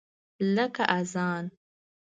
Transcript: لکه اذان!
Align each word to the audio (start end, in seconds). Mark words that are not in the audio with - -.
لکه 0.55 0.83
اذان! 0.99 1.45